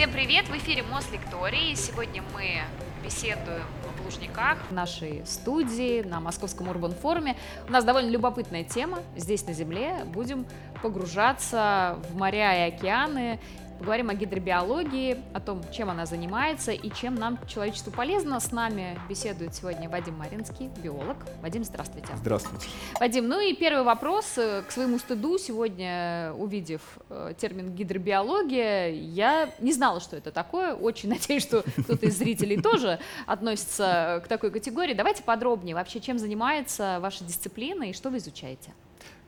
[0.00, 0.48] Всем привет!
[0.48, 1.76] В эфире Мос Лекторий.
[1.76, 2.62] Сегодня мы
[3.04, 3.66] беседуем
[3.98, 7.36] в Лужниках, в нашей студии, на Московском Урбан Форуме.
[7.68, 9.00] У нас довольно любопытная тема.
[9.14, 10.46] Здесь, на Земле, будем
[10.82, 13.40] погружаться в моря и океаны
[13.80, 18.38] Поговорим о гидробиологии, о том, чем она занимается и чем нам человечеству полезно.
[18.38, 21.16] С нами беседует сегодня Вадим Маринский, биолог.
[21.40, 22.08] Вадим, здравствуйте.
[22.16, 22.66] Здравствуйте.
[23.00, 24.34] Вадим, ну и первый вопрос.
[24.34, 30.74] К своему стыду сегодня, увидев э, термин гидробиология, я не знала, что это такое.
[30.74, 34.92] Очень надеюсь, что кто-то из зрителей тоже относится к такой категории.
[34.92, 38.74] Давайте подробнее вообще, чем занимается ваша дисциплина и что вы изучаете.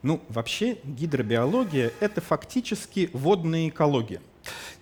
[0.02, 4.20] Ну, вообще гидробиология— это фактически водная экология.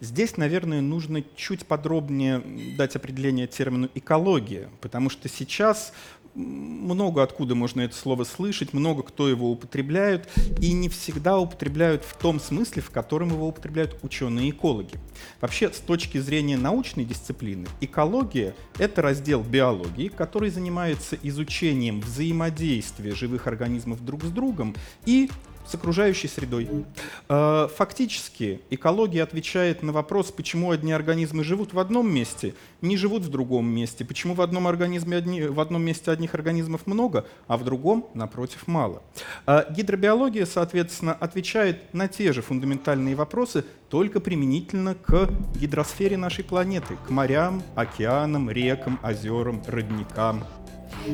[0.01, 2.43] Здесь, наверное, нужно чуть подробнее
[2.77, 5.93] дать определение термину экология, потому что сейчас
[6.35, 10.29] много откуда можно это слово слышать, много кто его употребляют,
[10.61, 14.95] и не всегда употребляют в том смысле, в котором его употребляют ученые-экологи.
[15.41, 23.47] Вообще, с точки зрения научной дисциплины, экология— это раздел биологии, который занимается изучением взаимодействия живых
[23.47, 25.31] организмов друг с другом и
[25.67, 26.69] с окружающей средой.
[27.29, 33.23] Э, фактически экология отвечает на вопрос, почему одни организмы живут в одном месте, не живут
[33.23, 37.57] в другом месте, почему в одном, организме одни, в одном месте одних организмов много, а
[37.57, 39.03] в другом, напротив, мало.
[39.47, 46.97] Э, гидробиология, соответственно, отвечает на те же фундаментальные вопросы, только применительно к гидросфере нашей планеты,
[47.07, 50.45] к морям, океанам, рекам, озерам, родникам.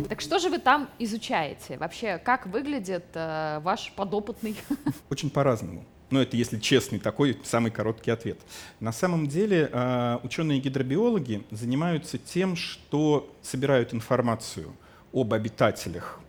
[0.08, 1.77] Так что же вы там изучаете?
[1.78, 4.56] Вообще, как выглядит э, ваш подопытный?
[5.10, 5.84] Очень по-разному.
[6.10, 8.38] Но это, если честный, такой самый короткий ответ.
[8.78, 14.72] На самом деле э, ученые-гидробиологи занимаются тем, что собирают информацию
[15.12, 16.20] об обитателях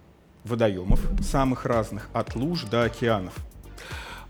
[0.43, 3.35] водоемов, самых разных, от луж до океанов.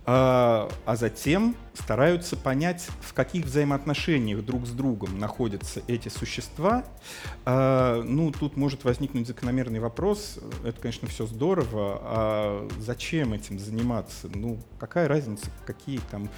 [0.09, 6.86] А, а затем стараются понять, в каких взаимоотношениях друг с другом находятся эти существа.
[7.44, 10.40] А, ну, тут может возникнуть закономерный вопрос.
[10.63, 12.00] Это, конечно, все здорово.
[12.03, 14.29] А зачем этим заниматься?
[14.34, 16.29] Ну, какая разница, какие там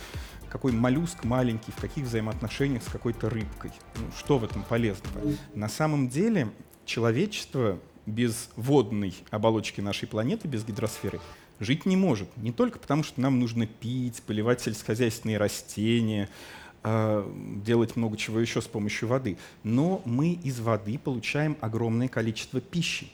[0.49, 3.71] какой моллюск маленький, в каких взаимоотношениях с какой-то рыбкой.
[3.97, 5.35] Ну, что в этом полезного?
[5.53, 6.49] На самом деле
[6.85, 11.19] человечество без водной оболочки нашей планеты, без гидросферы,
[11.59, 12.29] жить не может.
[12.37, 16.29] Не только потому, что нам нужно пить, поливать сельскохозяйственные растения,
[16.81, 17.29] а,
[17.65, 23.09] делать много чего еще с помощью воды, но мы из воды получаем огромное количество пищи.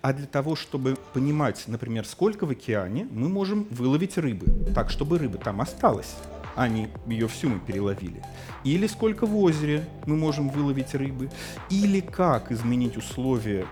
[0.00, 5.18] А для того, чтобы понимать, например, сколько в океане, мы можем выловить рыбы, так, чтобы
[5.18, 6.14] рыба там осталась,
[6.54, 8.22] а не ее всю мы переловили.
[8.64, 11.30] Или сколько в озере мы можем выловить рыбы,
[11.68, 13.66] или как изменить условия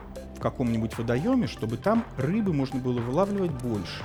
[0.45, 4.05] каком-нибудь водоеме, чтобы там рыбы можно было вылавливать больше.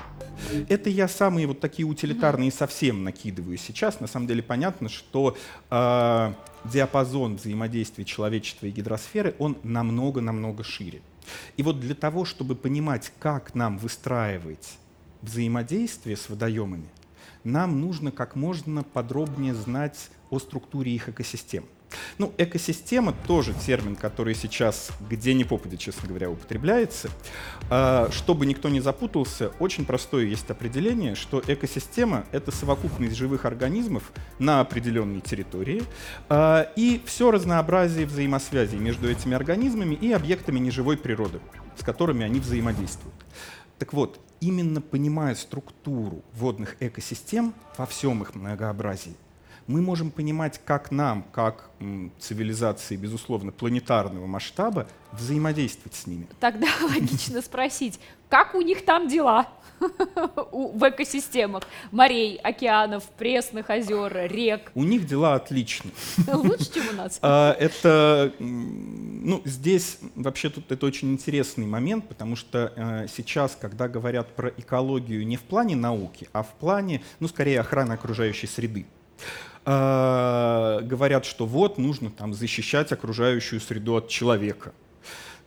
[0.69, 3.99] Это я самые вот такие утилитарные совсем накидываю сейчас.
[3.99, 5.35] На самом деле понятно, что
[5.69, 6.33] э,
[6.63, 11.01] диапазон взаимодействия человечества и гидросферы, он намного-намного шире.
[11.57, 14.77] И вот для того, чтобы понимать, как нам выстраивать
[15.21, 16.87] взаимодействие с водоемами,
[17.43, 21.65] нам нужно как можно подробнее знать о структуре их экосистем.
[22.17, 27.09] Ну, экосистема тоже термин, который сейчас где ни попадя, честно говоря, употребляется.
[27.69, 34.11] А, чтобы никто не запутался, очень простое есть определение, что экосистема— это совокупность живых организмов
[34.37, 35.83] на определенной территории
[36.27, 41.39] а, и все разнообразие взаимосвязей между этими организмами и объектами неживой природы,
[41.77, 43.15] с которыми они взаимодействуют.
[43.77, 49.15] Так вот, именно понимая структуру водных экосистем во всем их многообразии,
[49.69, 51.69] мы можем понимать, как нам, как
[52.17, 56.27] цивилизации, безусловно, планетарного масштаба, взаимодействовать с ними.
[56.39, 59.47] Тогда логично спросить, как у них там дела
[60.51, 64.71] в экосистемах морей, океанов, пресных озер, рек?
[64.73, 65.91] У них дела отлично.
[66.33, 67.19] Лучше, чем у нас.
[67.21, 73.87] А, это, ну, здесь вообще тут это очень интересный момент, потому что э, сейчас, когда
[73.87, 78.87] говорят про экологию не в плане науки, а в плане, ну, скорее, охраны окружающей среды,
[79.69, 84.73] э, говорят, что вот нужно там защищать окружающую среду от человека.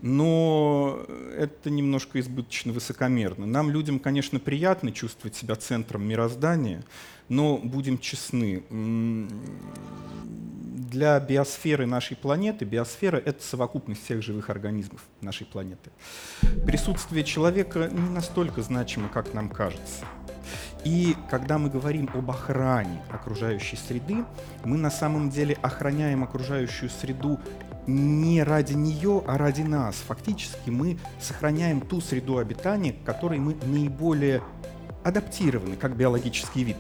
[0.01, 1.01] Но
[1.37, 3.47] это немножко избыточно высокомерно.
[3.47, 6.83] Нам, людям, конечно, приятно чувствовать себя центром мироздания,
[7.29, 8.65] но будем честны,
[10.93, 15.91] для биосферы нашей планеты, биосфера— это совокупность всех живых организмов нашей планеты.
[16.67, 20.05] Присутствие человека не настолько значимо, как нам кажется.
[20.85, 24.25] И когда мы говорим об охране окружающей среды,
[24.65, 27.39] мы на самом деле охраняем окружающую среду
[27.87, 29.97] не ради нее, а ради нас.
[30.07, 34.43] Фактически мы сохраняем ту среду обитания, к которой мы наиболее
[35.03, 36.77] адаптированы как биологический вид.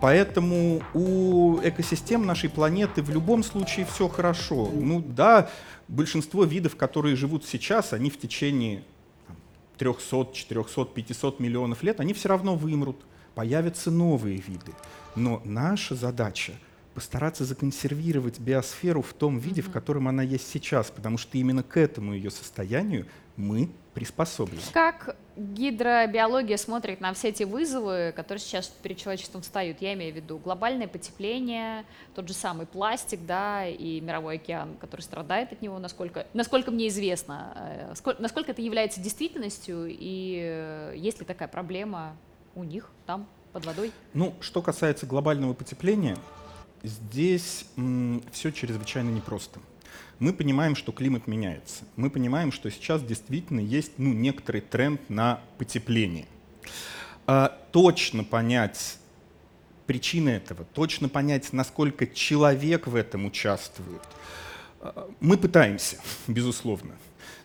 [0.00, 4.70] Поэтому у экосистем нашей планеты в любом случае все хорошо.
[4.72, 5.48] Ну да,
[5.88, 8.82] большинство видов, которые живут сейчас, они в течение
[9.78, 13.04] 300, 400, 500 миллионов лет, они все равно вымрут,
[13.34, 14.72] появятся новые виды.
[15.16, 16.52] Но наша задача
[16.94, 21.76] постараться законсервировать биосферу в том виде, в котором она есть сейчас, потому что именно к
[21.76, 24.62] этому ее состоянию мы приспособлены.
[24.72, 29.80] Как гидробиология смотрит на все эти вызовы, которые сейчас перед человечеством встают?
[29.80, 31.84] Я имею в виду глобальное потепление,
[32.14, 36.88] тот же самый пластик, да, и мировой океан, который страдает от него, насколько, насколько мне
[36.88, 42.16] известно, э, сколько, насколько это является действительностью, и э, есть ли такая проблема
[42.54, 43.92] у них там под водой?
[44.12, 46.16] Ну, что касается глобального потепления,
[46.82, 47.66] здесь
[48.32, 49.60] все чрезвычайно непросто.
[50.18, 51.84] Мы понимаем, что климат меняется.
[51.96, 56.26] Мы понимаем, что сейчас действительно есть ну, некоторый тренд на потепление.
[57.26, 58.98] А, точно понять
[59.86, 64.02] причины этого, точно понять, насколько человек в этом участвует,
[64.80, 66.94] а, мы пытаемся, безусловно.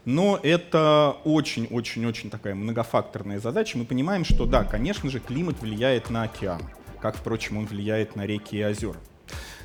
[0.05, 3.77] Но это очень-очень-очень такая многофакторная задача.
[3.77, 6.61] Мы понимаем, что да, конечно же, климат влияет на океан,
[7.01, 8.97] как, впрочем, он влияет на реки и озера.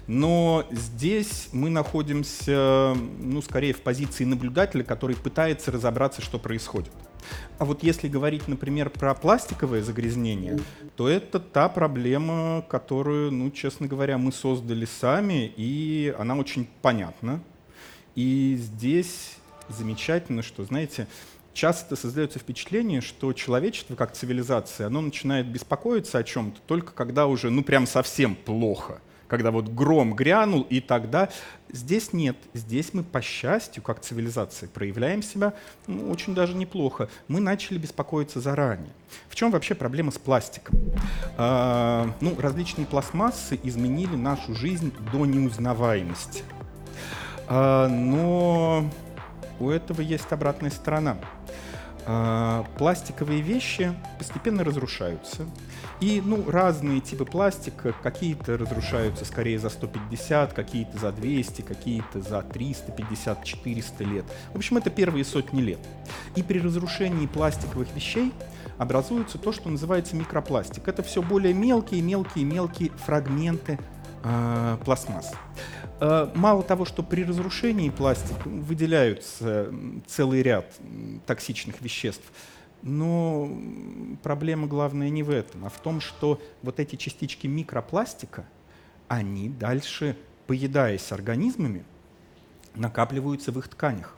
[0.06, 6.92] Но здесь мы находимся, ну, скорее в позиции наблюдателя, который пытается разобраться, что происходит.
[7.58, 10.58] А вот если говорить, например, про пластиковое загрязнение,
[10.96, 17.42] то это та проблема, которую, ну, честно говоря, мы создали сами, и она очень понятна.
[18.14, 19.36] И здесь
[19.70, 21.08] замечательно, что, знаете,
[21.54, 27.48] часто создается впечатление, что человечество как цивилизация, оно начинает беспокоиться о чем-то только когда уже,
[27.48, 31.28] ну, прям совсем плохо– когда вот гром грянул, и тогда
[31.70, 32.36] здесь нет.
[32.52, 35.54] Здесь мы, по счастью, как цивилизация, проявляем себя
[35.86, 37.08] ну, очень даже неплохо.
[37.28, 38.92] Мы начали беспокоиться заранее.
[39.28, 40.78] В чем вообще проблема с пластиком?
[41.36, 46.42] А, ну, различные пластмассы изменили нашу жизнь до неузнаваемости.
[47.46, 48.90] А, но
[49.58, 51.16] у этого есть обратная сторона.
[52.06, 55.46] А, пластиковые вещи постепенно разрушаются.
[56.00, 62.42] И ну, разные типы пластика, какие-то разрушаются скорее за 150, какие-то за 200, какие-то за
[62.42, 64.24] 350, 400 лет.
[64.52, 65.78] В общем, это первые сотни лет.
[66.36, 68.32] И при разрушении пластиковых вещей
[68.78, 70.88] образуется то, что называется микропластик.
[70.88, 73.78] Это все более мелкие, мелкие, мелкие фрагменты
[74.24, 75.32] э, пластмасс.
[76.00, 79.72] Э, мало того, что при разрушении пластика выделяются
[80.06, 80.66] целый ряд
[81.26, 82.24] токсичных веществ,
[82.84, 83.50] но
[84.22, 88.44] проблема главная не в этом, а в том, что вот эти частички микропластика,
[89.08, 90.16] они дальше,
[90.46, 91.82] поедаясь организмами,
[92.74, 94.16] накапливаются в их тканях.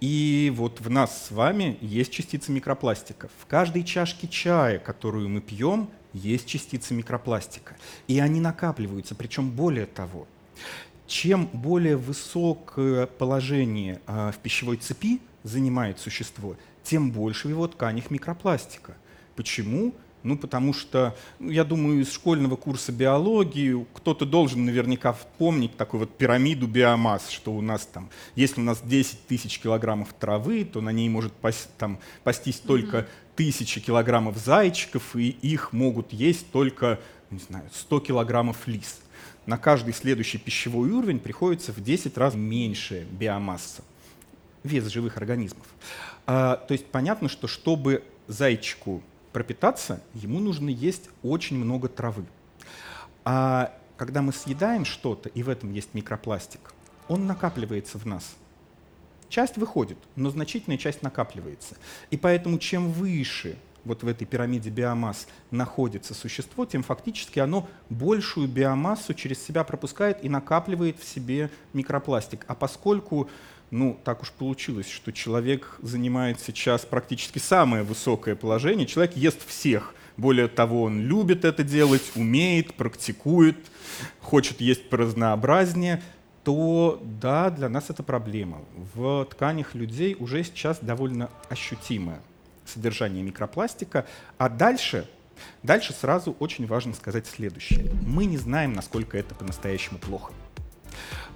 [0.00, 3.28] И вот в нас с вами есть частицы микропластика.
[3.40, 7.76] В каждой чашке чая, которую мы пьем, есть частицы микропластика.
[8.06, 10.28] И они накапливаются, причем более того.
[11.08, 18.10] Чем более высокое положение а, в пищевой цепи занимает существо, тем больше в его тканях
[18.10, 18.96] микропластика.
[19.36, 19.94] Почему?
[20.22, 26.00] Ну, потому что, ну, я думаю, из школьного курса биологии кто-то должен наверняка помнить такую
[26.00, 30.80] вот пирамиду биомасс, что у нас там, если у нас 10 тысяч килограммов травы, то
[30.80, 37.00] на ней может пас, там, пастись только тысячи килограммов зайчиков, и их могут есть только,
[37.30, 39.00] не знаю, 100 килограммов лис.
[39.46, 43.82] На каждый следующий пищевой уровень приходится в 10 раз меньше биомасса,
[44.64, 45.66] вес живых организмов.
[46.26, 49.02] А, то есть понятно, что чтобы зайчику
[49.32, 52.26] пропитаться, ему нужно есть очень много травы.
[53.24, 56.74] А когда мы съедаем что-то, и в этом есть микропластик,
[57.08, 58.34] он накапливается в нас.
[59.28, 61.76] Часть выходит, но значительная часть накапливается.
[62.10, 68.48] И поэтому чем выше вот в этой пирамиде биомасс находится существо, тем фактически оно большую
[68.48, 72.44] биомассу через себя пропускает и накапливает в себе микропластик.
[72.46, 73.28] А поскольку
[73.72, 78.86] ну, так уж получилось, что человек занимает сейчас практически самое высокое положение.
[78.86, 79.94] Человек ест всех.
[80.18, 83.56] Более того, он любит это делать, умеет, практикует,
[84.20, 86.02] хочет есть разнообразнее
[86.44, 88.62] то да, для нас это проблема.
[88.94, 92.20] В тканях людей уже сейчас довольно ощутимое
[92.66, 94.06] содержание микропластика,
[94.38, 95.08] а дальше,
[95.62, 97.92] дальше сразу очень важно сказать следующее.
[98.04, 100.32] Мы не знаем, насколько это по-настоящему плохо.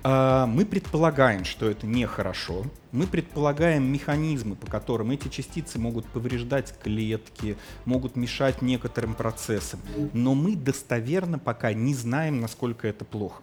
[0.03, 2.65] А, мы предполагаем, что это нехорошо.
[2.93, 9.81] Мы предполагаем механизмы, по которым эти частицы могут повреждать клетки, могут мешать некоторым процессам.
[10.13, 13.43] Но мы достоверно пока не знаем, насколько это плохо.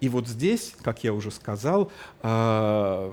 [0.00, 1.90] И вот здесь, как я уже сказал,
[2.22, 3.12] э,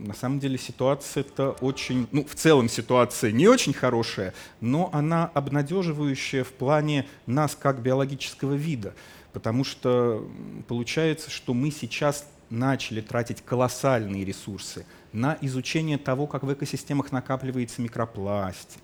[0.00, 6.44] на самом деле ситуация-то очень, ну, в целом ситуация не очень хорошая, но она обнадеживающая
[6.44, 8.94] в плане нас как биологического вида,
[9.32, 10.28] потому что
[10.68, 17.80] получается, что мы сейчас начали тратить колоссальные ресурсы на изучение того, как в экосистемах накапливается
[17.80, 18.82] микропластик,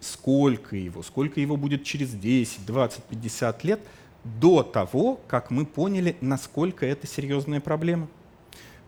[0.00, 3.80] сколько его, сколько его будет через 10, 20, 50 лет–
[4.24, 8.08] до того, как мы поняли, насколько это серьезная проблема.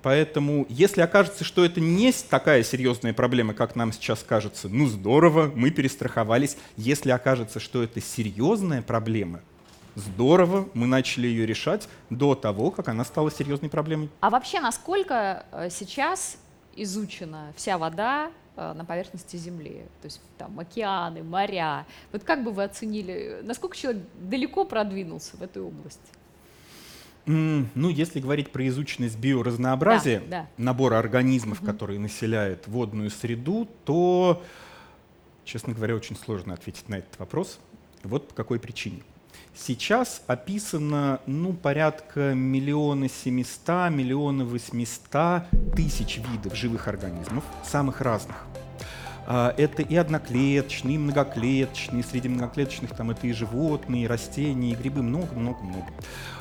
[0.02, 5.52] Поэтому, если окажется, что это не такая серьезная проблема, как нам сейчас кажется, ну здорово,
[5.55, 6.57] мы перестраховались.
[6.76, 9.40] Если окажется, что это серьезная проблема,
[9.95, 14.11] здорово, мы начали ее решать до того, как она стала серьезной проблемой.
[14.21, 16.39] А вообще, насколько э, сейчас
[16.77, 18.31] изучена вся вода
[18.61, 21.87] Э, на поверхности Земли, то есть там океаны, моря.
[22.13, 26.03] Вот как бы вы оценили, насколько человек далеко продвинулся в этой области?
[27.25, 30.49] Mm, ну, если говорить про изученность биоразнообразия, да, да.
[30.59, 31.69] набора организмов, угу.
[31.69, 34.43] которые населяют водную среду, то,
[35.45, 37.61] честно говоря, очень сложно ответить на этот вопрос.
[38.03, 39.03] Вот по какой причине.
[39.54, 48.37] Сейчас описано ну, порядка миллиона семиста, миллиона восьмиста тысяч видов живых организмов, самых разных.
[49.26, 52.02] А, это и одноклеточные, и многоклеточные.
[52.02, 55.87] Среди многоклеточных там это и животные, и растения, и грибы, много-много-много.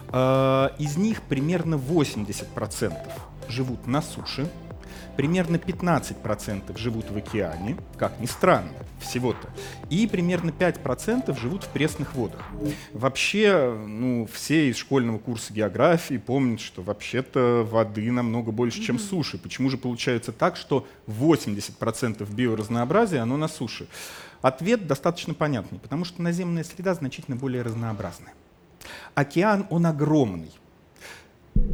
[0.09, 2.93] А, из них примерно 80%
[3.47, 4.49] живут на суше,
[5.15, 9.50] примерно 15% живут в океане, как ни странно, всего-то,
[9.89, 12.46] и примерно 5% живут в пресных водах.
[12.93, 19.38] Вообще, ну, все из школьного курса географии помнят, что вообще-то воды намного больше, чем суши.
[19.38, 23.88] Почему же получается так, что 80% биоразнообразия, оно на суше?
[24.41, 28.34] Ответ достаточно понятный, потому что наземная среда значительно более разнообразная.
[29.15, 30.51] Океан, он огромный.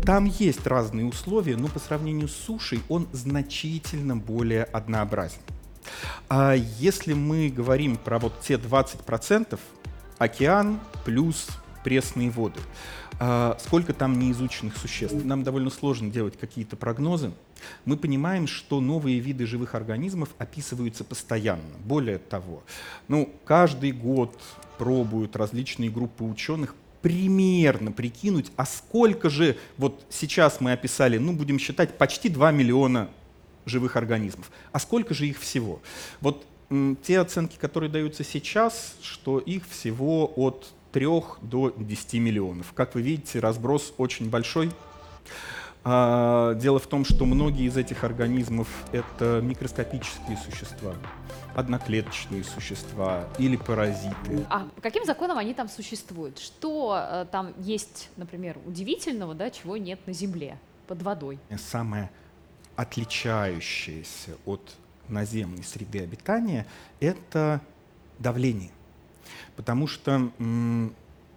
[0.03, 5.39] Там есть разные условия, но по сравнению с сушей он значительно более однообразен.
[6.29, 9.59] А если мы говорим про вот те 20%,
[10.17, 11.47] океан плюс
[11.83, 12.59] пресные воды,
[13.19, 15.23] а сколько там неизученных существ?
[15.23, 17.31] Нам довольно сложно делать какие-то прогнозы.
[17.85, 21.63] Мы понимаем, что новые виды живых организмов описываются постоянно.
[21.83, 22.63] Более того,
[23.07, 24.39] ну, каждый год
[24.77, 26.75] пробуют различные группы ученых
[27.05, 33.11] примерно прикинуть, а сколько же, вот сейчас мы описали, ну будем считать, почти 2 миллиона
[33.67, 34.49] живых организмов.
[34.71, 35.83] А сколько же их всего?
[36.19, 36.47] Вот
[37.03, 41.05] те оценки, которые даются сейчас, что их всего от 3
[41.43, 42.73] до 10 миллионов.
[42.73, 44.71] Как вы видите, разброс очень большой.
[45.87, 50.95] А, дело в том, что многие из этих организмов— это микроскопические существа,
[51.53, 54.47] одноклеточные существа или паразиты.
[54.49, 56.39] А по каким законам они там существуют?
[56.39, 61.37] Что э, там есть, например, удивительного, да, чего нет на Земле под водой?
[61.55, 62.09] Самое
[62.75, 64.75] отличающееся от
[65.07, 66.65] наземной среды обитания—
[66.99, 67.61] это
[68.17, 68.71] давление.
[69.55, 70.31] Потому что,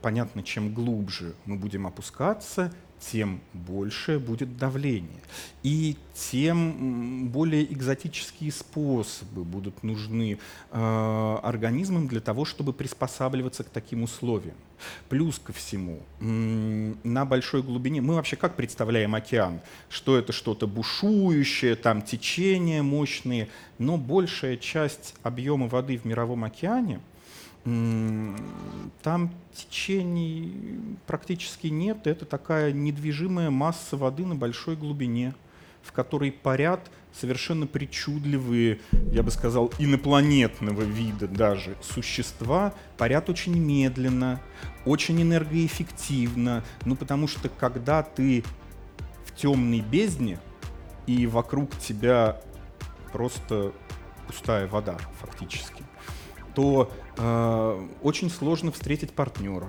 [0.01, 5.21] понятно, чем глубже мы будем опускаться, тем больше будет давление.
[5.63, 10.39] И тем более экзотические способы будут нужны
[10.71, 14.57] э, организмам для того, чтобы приспосабливаться к таким условиям.
[15.09, 19.61] Плюс ко всему, на большой глубине, мы вообще как представляем океан?
[19.89, 27.01] Что это что-то бушующее, там течения мощные, но большая часть объема воды в мировом океане—
[29.03, 32.07] там течений практически нет.
[32.07, 35.35] Это такая недвижимая масса воды на большой глубине,
[35.83, 38.81] в которой парят совершенно причудливые,
[39.13, 44.41] я бы сказал, инопланетного вида даже существа, парят очень медленно,
[44.85, 46.65] очень энергоэффективно.
[46.85, 48.45] Ну, потому что когда ты
[49.25, 50.39] в темной бездне,
[51.07, 52.41] и вокруг тебя
[53.13, 53.73] просто
[54.27, 55.83] пустая вода фактически,
[56.59, 59.69] то э, очень сложно встретить партнера,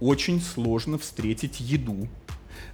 [0.00, 2.08] очень сложно встретить еду.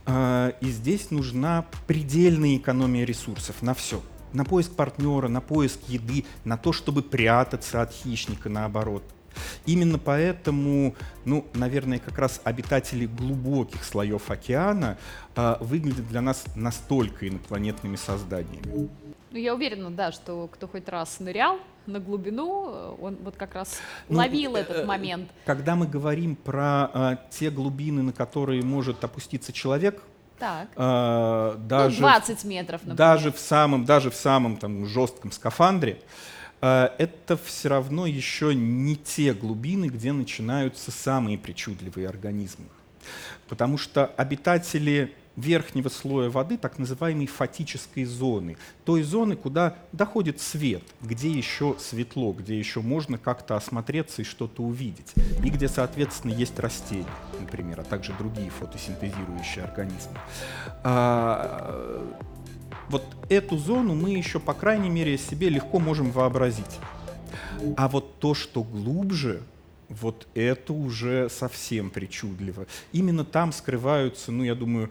[0.07, 4.01] Э, и здесь нужна предельная экономия ресурсов на все.
[4.33, 9.03] На поиск партнера, на поиск еды, на то, чтобы прятаться от хищника, наоборот.
[9.67, 14.97] Именно поэтому, ну, наверное, как раз обитатели глубоких слоев океана
[15.35, 18.63] э, выглядят для нас настолько инопланетными созданиями.
[18.73, 18.89] Ну,
[19.33, 24.19] я уверена, да, что кто хоть раз нырял на глубину, он вот как раз ну,
[24.19, 25.31] ловил этот э, момент.
[25.45, 30.03] Когда мы говорим про э, те глубины, на которые может опуститься человек,
[30.41, 30.69] так.
[30.75, 32.97] Э, даже, ну, 20 метров, например.
[32.97, 36.01] Даже в самом, даже в самом там, жестком скафандре,
[36.63, 42.67] э, это все равно еще не те глубины, где начинаются самые причудливые организмы.
[43.49, 50.83] Потому что обитатели верхнего слоя воды, так называемой фатической зоны, той зоны, куда доходит свет,
[51.01, 55.13] где еще светло, где еще можно как-то осмотреться и что-то увидеть,
[55.45, 57.07] и где, соответственно, есть растения,
[57.41, 60.19] например, а также другие фотосинтезирующие организмы.
[60.85, 62.07] А,
[62.89, 66.79] вот эту зону мы еще, по крайней мере, себе легко можем вообразить.
[67.77, 69.43] А вот то, что глубже,
[69.89, 72.67] вот это уже совсем причудливо.
[72.93, 74.91] Именно там скрываются, ну, я думаю,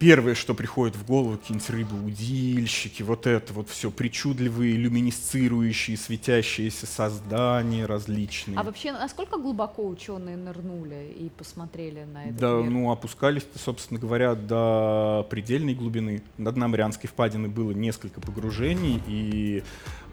[0.00, 7.84] первое, что приходит в голову, какие-нибудь рыбы-удильщики, вот это вот все, причудливые, люминесцирующие, светящиеся создания
[7.84, 8.58] различные.
[8.58, 12.34] А вообще, насколько глубоко ученые нырнули и посмотрели на это?
[12.34, 12.70] Да, мир?
[12.70, 16.22] ну, опускались, собственно говоря, до предельной глубины.
[16.38, 19.62] На дна Марианской впадины было несколько погружений, и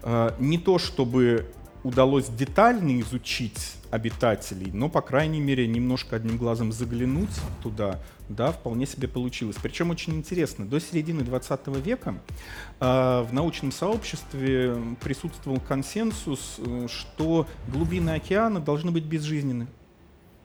[0.02, 1.46] э, не то чтобы
[1.84, 7.30] удалось детально изучить обитателей, но, по крайней мере, немножко одним глазом заглянуть
[7.62, 9.56] туда, да, вполне себе получилось.
[9.62, 12.16] Причем очень интересно, до середины 20 века
[12.80, 12.84] э,
[13.28, 19.68] в научном сообществе присутствовал консенсус, э, что глубины океана должны быть безжизненны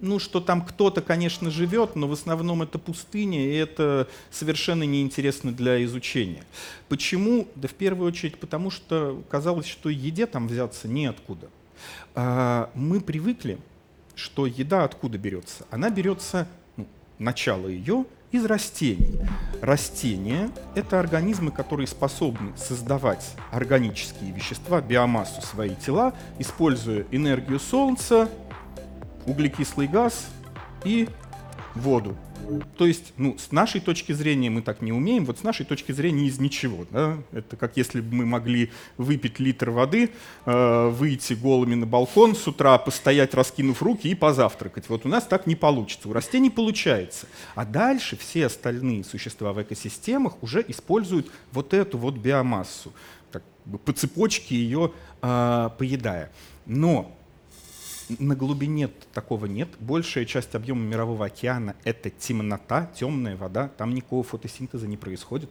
[0.04, 5.54] ну, что там кто-то, конечно, живет, но в основном это пустыня, и это совершенно неинтересно
[5.54, 6.44] для изучения.
[6.90, 7.48] Почему?
[7.56, 11.48] Да в первую очередь потому, что казалось, что еде там взяться неоткуда.
[12.16, 13.58] А, мы привыкли,
[14.14, 15.66] что еда откуда берется?
[15.72, 16.86] Она берется, ну,
[17.18, 19.20] начало ее из растений.
[19.62, 28.28] Растения— это организмы, которые способны создавать органические вещества, биомассу, свои тела, используя энергию солнца,
[29.26, 30.28] углекислый газ
[30.84, 31.08] и
[31.76, 32.16] воду.
[32.78, 35.92] То есть, ну, с нашей точки зрения мы так не умеем, вот с нашей точки
[35.92, 36.86] зрения из ничего.
[36.92, 37.18] Да?
[37.32, 40.12] Это как если бы мы могли выпить литр воды,
[40.46, 44.90] э, выйти голыми на балкон с утра, постоять, раскинув руки и позавтракать.
[44.90, 47.28] Вот у нас так не получится, у растений получается.
[47.56, 52.92] А дальше все остальные существа в экосистемах уже используют вот эту вот биомассу,
[53.32, 53.44] так,
[53.86, 56.32] по цепочке ее э, поедая.
[56.66, 57.16] Но
[58.20, 59.70] на глубине такого нет.
[59.80, 63.70] Большая часть объема мирового океана— это темнота, темная вода.
[63.78, 65.50] Там никакого фотосинтеза не происходит.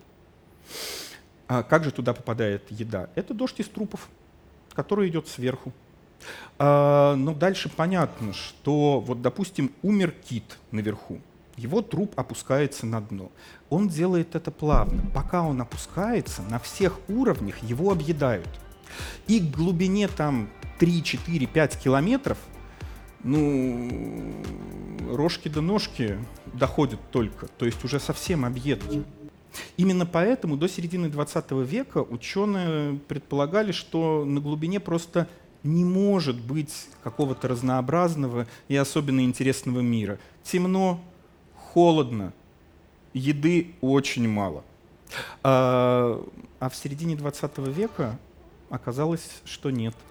[1.49, 3.11] А как же туда попадает еда?
[3.15, 4.09] Это дождь из трупов,
[4.75, 5.73] который идет сверху.
[6.59, 11.21] А, но дальше понятно, что вот, допустим, умер кит наверху.
[11.57, 13.31] Его труп опускается на дно.
[13.69, 15.05] Он делает это плавно.
[15.15, 18.49] Пока он опускается, на всех уровнях его объедают.
[19.27, 22.39] И к глубине там 3, 4, 5 километров,
[23.25, 24.35] ну,
[25.11, 26.19] рожки до ножки
[26.53, 29.05] доходят только, то есть уже совсем объедки.
[29.77, 35.29] Именно поэтому до середины 20 века ученые предполагали, что на глубине просто
[35.63, 40.19] не может быть какого-то разнообразного и особенно интересного мира.
[40.43, 41.01] Темно,
[41.55, 42.33] холодно,
[43.13, 44.65] еды очень мало.
[45.43, 46.25] А,
[46.59, 48.19] а в середине 20 века
[48.71, 49.95] оказалось, что нет–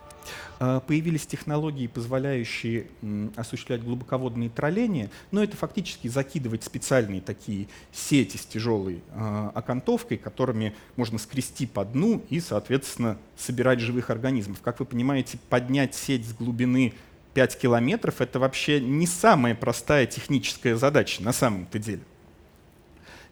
[0.59, 2.87] появились технологии, позволяющие
[3.35, 10.75] осуществлять глубоководные тролления, но это фактически закидывать специальные такие сети с тяжелой а, окантовкой, которыми
[10.95, 14.61] можно скрести по дну и, соответственно, собирать живых организмов.
[14.61, 16.93] Как вы понимаете, поднять сеть с глубины
[17.33, 22.01] 5 километров— это вообще не самая простая техническая задача на самом-то деле.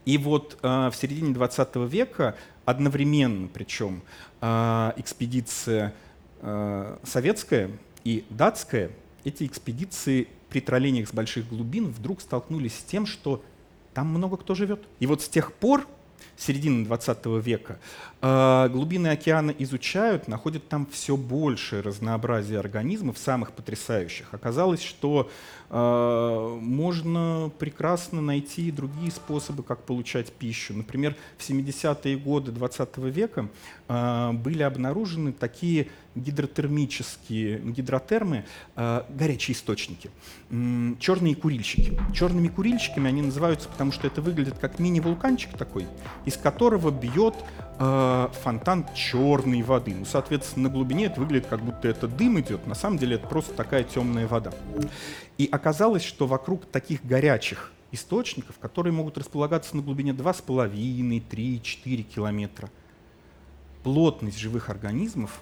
[0.06, 4.02] И вот э, в середине 20 века одновременно, причем,
[4.42, 6.09] э, экспедиция Э,
[7.04, 7.72] советская
[8.04, 8.92] и датская,
[9.24, 13.44] эти экспедиции при троллениях с больших глубин вдруг столкнулись с тем, что
[13.94, 14.82] там много кто живет.
[15.00, 15.88] И вот с тех пор,
[16.38, 17.80] середины 20 века,
[18.22, 24.34] э, глубины океана изучают, находят там все большее разнообразие организмов, самых потрясающих.
[24.34, 30.74] Оказалось, что э, можно прекрасно найти другие способы, как получать пищу.
[30.74, 33.50] Например, в 70-е годы 20 века
[33.88, 40.10] были обнаружены такие гидротермические гидротермы, э, горячие источники,
[41.00, 42.00] черные курильщики.
[42.14, 45.88] Черными курильщиками они называются, потому что это выглядит как мини-вулканчик такой,
[46.26, 47.36] из которого бьет
[47.80, 49.96] э, фонтан черной воды.
[49.96, 52.68] Ну, соответственно, на глубине это выглядит, как будто это дым идет.
[52.68, 54.52] На самом деле это просто такая темная вода.
[55.38, 62.04] И оказалось, что вокруг таких горячих источников, которые могут располагаться на глубине 2,5, 3, 4
[62.04, 62.70] километра,
[63.84, 65.40] плотность живых организмов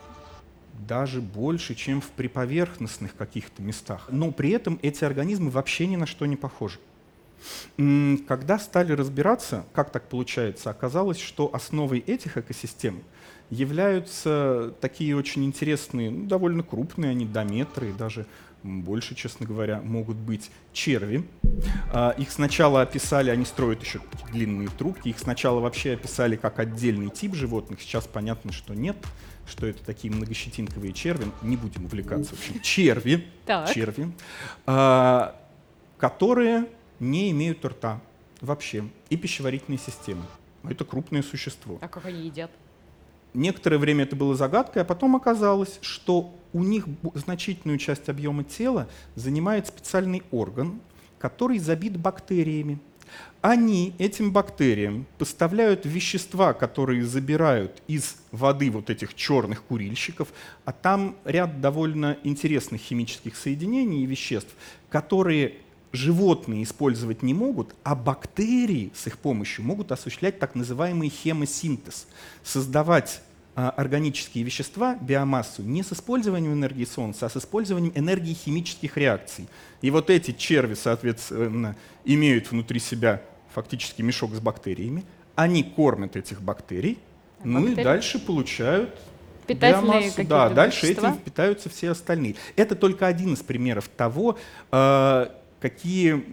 [0.88, 4.08] даже больше, чем в приповерхностных каких-то местах.
[4.12, 6.80] Но при этом эти организмы вообще ни на что не похожи.
[8.28, 13.04] Когда стали разбираться, как так получается, оказалось, что основой этих экосистем
[13.50, 18.26] являются такие очень интересные, ну, довольно крупные, они до метра и даже
[18.64, 21.24] больше, честно говоря, могут быть черви.
[21.94, 27.10] А, их сначала описали, они строят еще длинные трубки, их сначала вообще описали как отдельный
[27.10, 28.98] тип животных, сейчас понятно, что нет,
[29.48, 32.36] что это такие многощетинковые черви, не будем увлекаться.
[32.36, 33.28] В общем, черви,
[33.74, 34.12] черви,
[34.66, 35.36] а,
[35.98, 36.66] которые
[37.00, 38.02] не имеют рта
[38.42, 40.24] вообще и пищеварительной системы.
[40.64, 41.78] Это крупное существо.
[41.82, 42.52] А как они едят?
[43.34, 48.88] Некоторое время это было загадкой, а потом оказалось, что у них значительную часть объема тела
[49.16, 50.80] занимает специальный орган,
[51.20, 52.80] который забит бактериями.
[53.42, 60.30] Они этим бактериям поставляют вещества, которые забирают из воды вот этих черных курильщиков,
[60.66, 64.54] а там ряд довольно интересных химических соединений и веществ,
[64.90, 65.56] которые
[65.92, 72.08] животные использовать не могут, а бактерии с их помощью могут осуществлять так называемый хемосинтез,
[72.44, 73.22] создавать
[73.56, 79.48] а, органические вещества, биомассу, не с использованием энергии Солнца, а с использованием энергии химических реакций.
[79.82, 83.22] И вот эти черви, соответственно, имеют внутри себя
[83.54, 85.04] фактически мешок с бактериями,
[85.36, 87.00] они кормят этих бактерий,
[87.44, 88.96] А ну и дальше получают
[89.48, 90.24] Питательные биомассу.
[90.26, 91.10] Да, дальше вещества?
[91.10, 92.36] этим питаются все остальные.
[92.56, 94.38] Это только один из примеров того,
[94.72, 95.28] э,
[95.60, 96.24] какие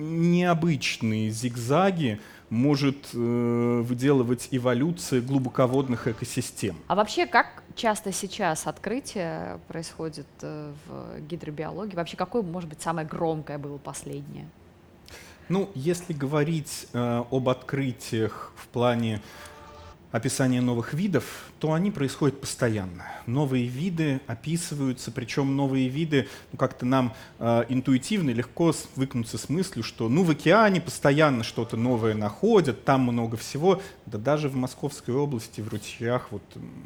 [0.00, 6.76] необычные зигзаги может э, выделывать эволюция глубоководных экосистем.
[6.88, 11.94] А вообще, как часто сейчас открытие происходит э, в гидробиологии?
[11.94, 14.48] Вообще, какое, может быть, самое громкое было последнее?
[15.48, 19.20] Ну, если говорить э, об открытиях в плане
[20.10, 21.24] описания новых видов,
[21.60, 23.04] то они происходят постоянно.
[23.26, 29.84] Новые виды описываются, причем новые виды ну, как-то нам э, интуитивно легко свыкнуться с мыслью,
[29.84, 33.80] что ну в океане постоянно что-то новое находят, там много всего.
[34.06, 36.42] Да даже в Московской области, в ручьях, вот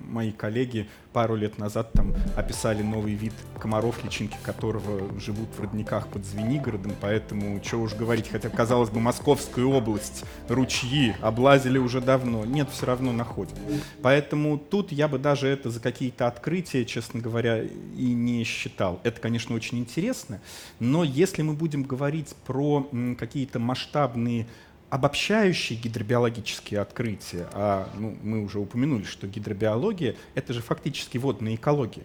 [0.06, 6.08] мои коллеги пару лет назад там описали новый вид комаров, личинки которого живут в родниках
[6.08, 12.44] под Звенигородом, поэтому что уж говорить, хотя, казалось бы, Московская область, ручьи облазили уже давно,
[12.44, 13.54] нет, все равно находят.
[14.02, 19.00] Поэтому тут я бы даже это за какие-то открытия, честно говоря, и не считал.
[19.02, 20.40] Это, конечно, очень интересно,
[20.80, 24.46] но если мы будем говорить про какие-то масштабные
[24.90, 32.04] обобщающие гидробиологические открытия, а ну, мы уже упомянули, что гидробиология— это же фактически водная экология,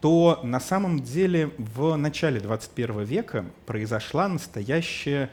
[0.00, 5.30] то на самом деле в начале 21 века произошла настоящая,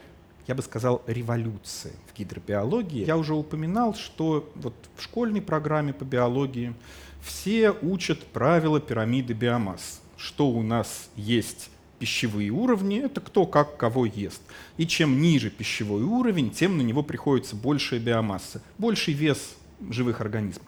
[0.47, 3.05] я бы сказал, революция в гидробиологии.
[3.05, 6.73] Я уже упоминал, что вот в школьной программе по биологии
[7.21, 10.01] все учат правила пирамиды биомасс.
[10.17, 14.41] Что у нас есть пищевые уровни, это кто как кого ест.
[14.77, 19.55] И чем ниже пищевой уровень, тем на него приходится большая биомасса, больший вес
[19.89, 20.67] живых организмов.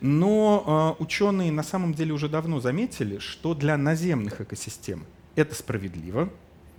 [0.00, 5.04] Но э, ученые на самом деле уже давно заметили, что для наземных экосистем
[5.34, 6.30] это справедливо,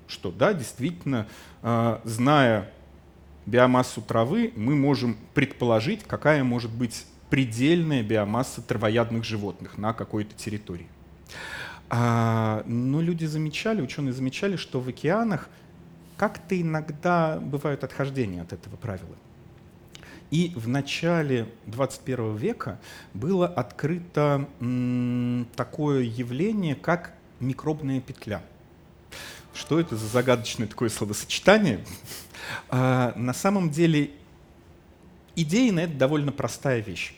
[0.08, 1.28] что да, действительно,
[1.62, 2.70] э, зная
[3.46, 10.88] биомассу травы, мы можем предположить, какая может быть предельная биомасса травоядных животных на какой-то территории.
[11.90, 15.50] А, но люди замечали, ученые замечали, что в океанах
[16.18, 19.16] как-то иногда бывают отхождения от этого правила.
[20.30, 22.80] И в начале 21 века
[23.14, 24.48] было открыто
[25.56, 28.42] такое явление, как микробная петля.
[29.58, 31.84] Что это за загадочное такое словосочетание?
[32.70, 34.12] А, на самом деле
[35.36, 37.14] идея на это довольно простая вещь.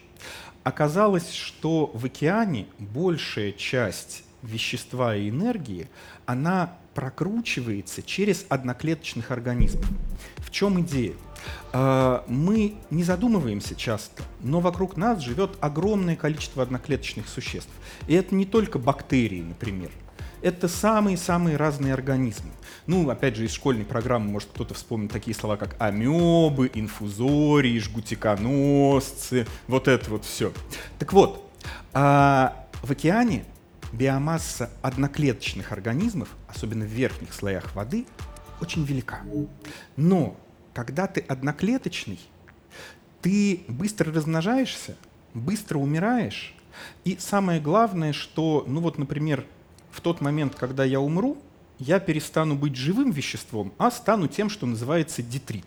[0.63, 5.89] Оказалось, что в океане большая часть вещества и энергии,
[6.25, 9.85] она прокручивается через одноклеточных организмов.
[10.37, 11.13] В чем идея?
[11.73, 17.71] А, Мы не задумываемся часто, но вокруг нас живет огромное количество одноклеточных существ.
[18.07, 19.91] И это не только бактерии, например.
[20.41, 22.51] Это самые-самые разные организмы.
[22.87, 29.45] Ну, опять же, из школьной программы может кто-то вспомнить такие слова, как амебы, инфузории, жгутиконосцы,
[29.67, 30.53] вот это вот все.
[30.97, 31.51] Так вот,
[31.93, 33.43] а, в океане
[33.91, 38.05] биомасса одноклеточных организмов, особенно в верхних слоях воды,
[38.61, 39.21] очень велика.
[39.97, 40.37] Но
[40.73, 42.19] когда ты одноклеточный,
[43.21, 44.95] ты быстро размножаешься,
[45.33, 46.55] быстро умираешь,
[47.03, 49.45] и самое главное, что, ну вот, например,
[49.99, 51.37] в тот момент, когда я умру,
[51.77, 55.65] я перестану быть живым веществом, а стану тем, что называется детрит.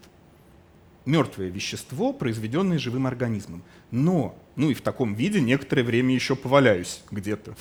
[1.04, 3.62] Мертвое вещество, произведенное живым организмом.
[3.90, 7.54] Но, ну и в таком виде некоторое время еще поваляюсь где-то,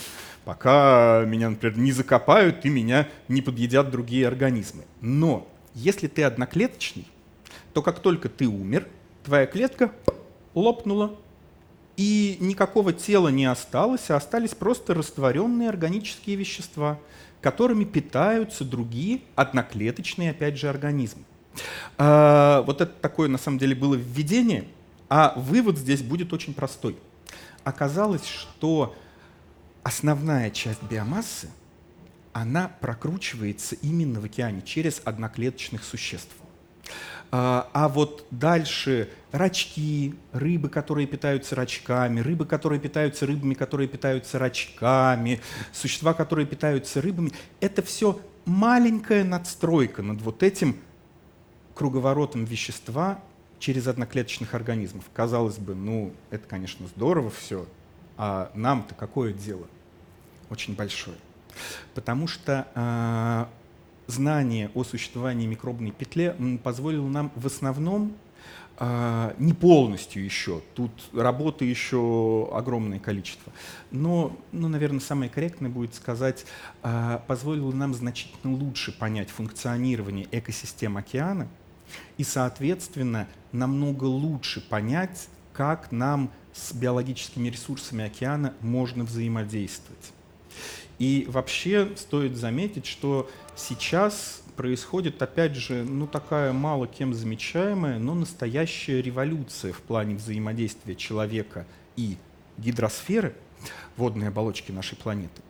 [0.45, 4.83] пока меня, например, не закопают и меня не подъедят другие организмы.
[5.01, 7.05] Но если ты одноклеточный,
[7.73, 8.87] то как только ты умер,
[9.25, 9.91] твоя клетка
[10.53, 11.19] лопнула,
[12.01, 16.97] и никакого тела не осталось, а остались просто растворенные органические вещества.
[17.41, 21.23] которыми питаются другие одноклеточные, опять же, организмы.
[21.97, 24.67] А, вот это такое, на самом деле, было введение,
[25.09, 26.95] а вывод здесь будет очень простой.
[27.63, 28.95] Оказалось, что
[29.81, 31.49] основная часть биомассы,
[32.31, 36.35] она прокручивается именно в океане через одноклеточных существ.
[37.31, 44.37] А, а вот дальше рачки, рыбы, которые питаются рачками, рыбы, которые питаются рыбами, которые питаются
[44.37, 45.39] рачками,
[45.71, 50.77] существа, которые питаются рыбами, это все маленькая надстройка над вот этим
[51.73, 53.19] круговоротом вещества
[53.59, 55.05] через одноклеточных организмов.
[55.13, 57.65] Казалось бы, ну, это, конечно, здорово все,
[58.17, 59.67] а нам-то какое дело?
[60.49, 61.17] Очень большое.
[61.93, 63.45] Потому что э,
[64.11, 68.13] знание о существовании микробной петле позволило нам в основном
[68.79, 73.51] э, не полностью еще, тут работы еще огромное количество,
[73.91, 76.45] но, ну, наверное, самое корректное будет сказать,
[76.83, 81.47] э, позволило нам значительно лучше понять функционирование экосистем океана
[82.17, 90.13] и, соответственно, намного лучше понять, как нам с биологическими ресурсами океана можно взаимодействовать.
[91.01, 98.13] И вообще стоит заметить, что сейчас происходит, опять же, ну такая мало кем замечаемая, но
[98.13, 102.17] настоящая революция в плане взаимодействия человека и
[102.59, 103.33] гидросферы,
[103.97, 105.41] водной оболочки нашей планеты.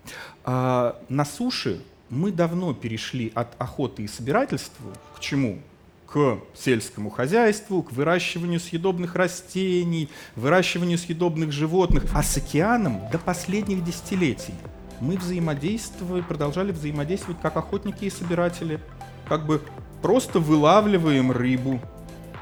[0.46, 5.60] А на суше мы давно перешли от охоты и собирательства к чему?
[6.08, 13.82] к сельскому хозяйству, к выращиванию съедобных растений, выращиванию съедобных животных, а с океаном до последних
[13.86, 14.54] десятилетий
[15.02, 18.80] мы взаимодействовали, продолжали взаимодействовать как охотники и собиратели.
[19.28, 19.62] Как бы
[20.02, 21.82] просто вылавливаем рыбу,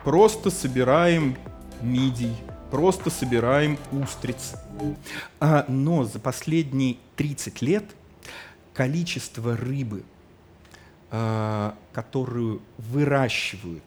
[0.04, 1.38] просто собираем
[1.82, 2.36] мидий,
[2.70, 4.56] просто собираем устриц.
[5.40, 7.86] А, но за последние 30 лет
[8.74, 10.04] количество рыбы,
[11.12, 13.84] а, которую выращивают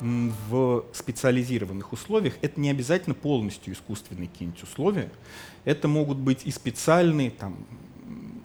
[0.00, 5.10] в специализированных условиях, это не обязательно полностью искусственные какие-нибудь условия.
[5.64, 7.56] Это могут быть и специальные там,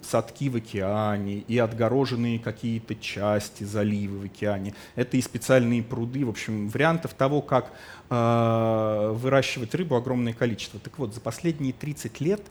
[0.04, 4.74] садки в океане, и отгороженные какие-то части залива в океане.
[4.94, 6.24] Это и специальные пруды.
[6.24, 7.72] В общем, вариантов того, как
[8.10, 10.80] э, выращивать рыбу, огромное количество.
[10.80, 12.42] Так вот, за последние 30 лет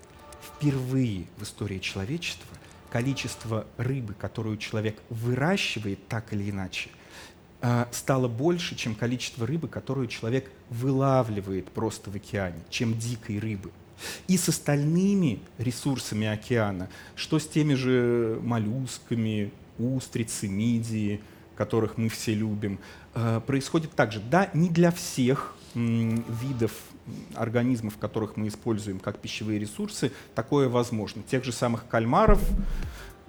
[0.42, 2.48] впервые в истории человечества
[2.92, 6.90] количество рыбы, которую человек выращивает так или иначе,
[7.62, 13.72] э, стало больше, чем количество рыбы, которую человек вылавливает просто в океане, чем дикой рыбы
[14.28, 21.22] и с остальными ресурсами океана, что с теми же моллюсками, устрицы, мидии,
[21.56, 22.80] которых мы все любим,
[23.14, 24.20] э, происходит также.
[24.20, 26.74] Да, не для всех видов
[27.36, 31.24] организмов, которых мы используем как пищевые ресурсы, такое возможно.
[31.24, 32.42] Тех же самых кальмаров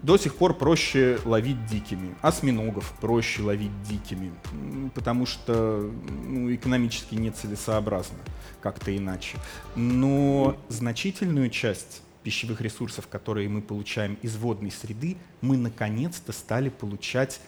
[0.03, 4.33] до сих пор проще ловить дикими, осьминогов проще ловить дикими,
[4.95, 5.91] потому что
[6.27, 8.19] ну, экономически нецелесообразно
[8.61, 9.39] как-то иначе.
[9.77, 17.41] Но значительную часть пищевых ресурсов, которые мы получаем из водной среды, мы наконец-то стали получать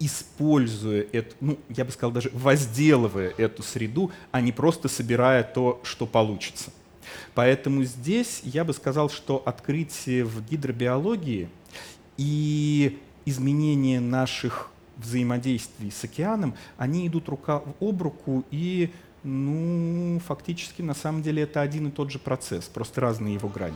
[0.00, 5.80] используя эту, ну, я бы сказал, даже возделывая эту среду, а не просто собирая то,
[5.84, 6.72] что получится.
[7.34, 11.48] Поэтому здесь я бы сказал, что открытие в гидробиологии
[12.16, 18.90] и изменение наших взаимодействий с океаном, они идут рука об руку и
[19.24, 23.74] ну, фактически, на самом деле, это один и тот же процесс, просто разные его грани.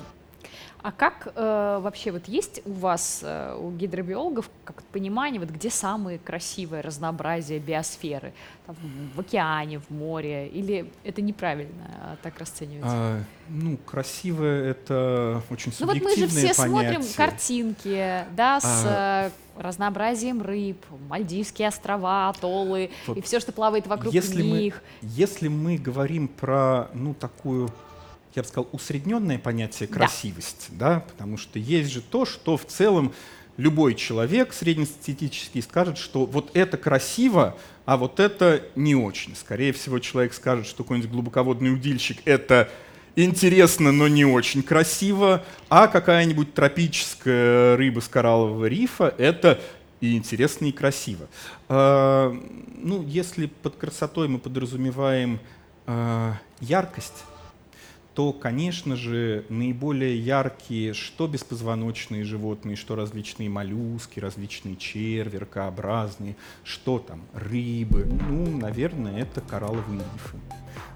[0.81, 5.71] А как э, вообще вот есть у вас, э, у гидробиологов, как понимание, вот где
[5.71, 8.33] самые красивые разнообразие биосферы?
[8.65, 8.77] Там,
[9.15, 10.47] в океане, в море?
[10.49, 12.91] Или это неправильно а, так расценивается?
[12.93, 17.01] А, ну, красивое— это очень субъективное Ну вот мы же все понятие.
[17.01, 19.31] смотрим картинки, да, с а...
[19.57, 23.17] Разнообразием рыб, Мальдивские острова, атоллы вот.
[23.17, 24.81] и все, что плавает вокруг если них.
[25.03, 27.69] Мы, если мы говорим про, ну, такую
[28.35, 30.95] я бы сказал, усредненное понятие красивости, да.
[30.95, 33.13] да, потому что есть же то, что в целом
[33.57, 39.35] любой человек среднестатистический скажет, что вот это красиво, а вот это не очень.
[39.37, 42.71] Скорее всего, человек скажет, что какой-нибудь глубоководный удильщик— это
[43.17, 49.61] интересно, но не очень красиво, а какая-нибудь тропическая рыба с кораллового рифа— это
[50.01, 51.27] и интересно, и красиво.
[51.69, 52.33] А,
[52.77, 55.41] ну, если под красотой мы подразумеваем
[55.87, 57.25] а, яркость,
[58.19, 66.99] то, конечно же, наиболее яркие что беспозвоночные животные, что различные моллюски, различные черви, ракообразные, что
[66.99, 68.11] там, рыбы.
[68.29, 70.37] Ну, наверное, это коралловые рифы.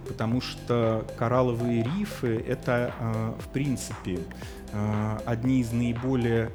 [0.09, 4.19] Потому что коралловые рифы— это, а, в принципе,
[4.73, 6.51] а, одни из наиболее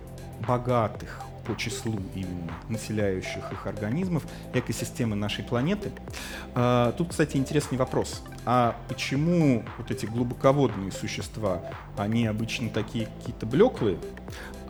[0.46, 5.92] богатых по числу именно населяющих их организмов экосистемы нашей планеты.
[6.54, 8.22] А, тут, кстати, интересный вопрос.
[8.46, 11.62] А почему вот эти глубоководные существа,
[11.98, 13.98] они обычно такие какие-то блеклые,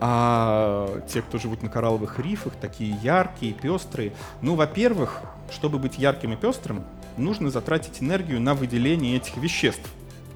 [0.00, 4.12] а те, кто живут на коралловых рифах, такие яркие, пестрые?
[4.40, 6.84] Ну, во-первых, чтобы быть ярким и пестрым,
[7.16, 9.88] нужно затратить энергию на выделение этих веществ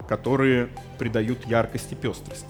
[0.09, 2.47] которые придают яркость и пестрость.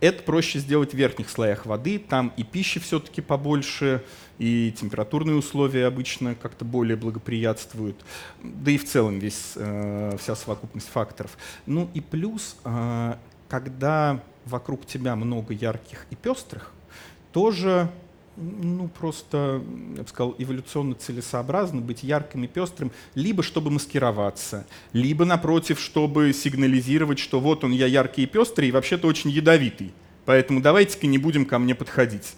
[0.00, 4.02] Это проще сделать в верхних слоях воды, там и пищи все-таки побольше,
[4.38, 7.96] и температурные условия обычно как-то более благоприятствуют,
[8.42, 11.36] да и в целом весь, э, вся совокупность факторов.
[11.66, 13.14] Ну и плюс, э,
[13.48, 16.72] когда вокруг тебя много ярких и пестрых,
[17.32, 17.90] тоже
[18.40, 19.62] ну, просто,
[19.96, 26.32] я бы сказал, эволюционно целесообразно быть ярким и пестрым, либо чтобы маскироваться, либо, напротив, чтобы
[26.32, 29.92] сигнализировать, что вот он, я яркий и пестрый, и вообще-то очень ядовитый.
[30.24, 32.34] Поэтому давайте-ка не будем ко мне подходить.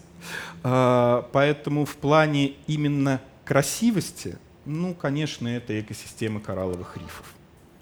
[0.63, 7.35] А, поэтому в плане именно красивости, ну, конечно, это экосистема коралловых рифов.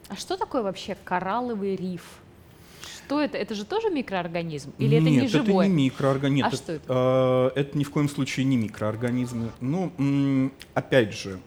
[0.09, 2.03] А что такое вообще коралловый риф?
[3.11, 3.39] Что это?
[3.39, 4.73] Это же тоже микроорганизм?
[4.79, 5.67] Или Нет, это не живой?
[5.67, 6.47] это не микроорганизм.
[6.47, 7.51] А что это?
[7.57, 9.51] Э, это ни в коем случае не микроорганизмы.
[9.59, 11.41] Ну, опять же,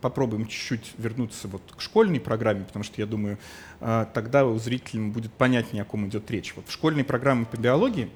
[0.00, 3.38] попробуем чуть-чуть вернуться вот к школьной программе, потому что я думаю,
[3.80, 6.52] э, тогда у зрителям будет понятнее, о ком идет речь.
[6.56, 8.10] Вот в школьной программе по биологии